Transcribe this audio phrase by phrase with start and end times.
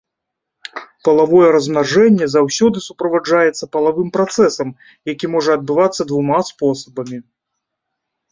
[1.07, 4.69] Палавое размнажэнне заўсёды суправаджаецца палавым працэсам,
[5.13, 7.17] які можа адбывацца двума спосабамі.